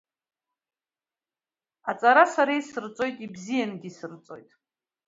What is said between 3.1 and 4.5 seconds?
ибзиангьы исырҵоит…